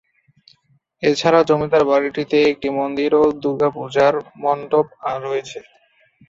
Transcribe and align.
এছাড়াও 1.03 1.47
জমিদার 1.49 1.83
বাড়িটিতে 1.91 2.37
একটি 2.51 2.67
মন্দির 2.79 3.11
ও 3.15 3.33
দুর্গাপূজার 3.43 4.13
মণ্ডপ 4.43 4.87
রয়েছে। 5.23 5.59